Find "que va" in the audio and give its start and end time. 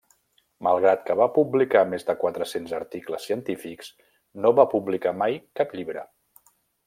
1.09-1.27